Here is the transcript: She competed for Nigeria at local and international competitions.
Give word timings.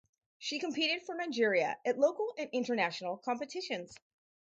She 0.39 0.57
competed 0.57 1.03
for 1.05 1.13
Nigeria 1.13 1.77
at 1.85 1.99
local 1.99 2.33
and 2.39 2.49
international 2.53 3.17
competitions. 3.17 3.95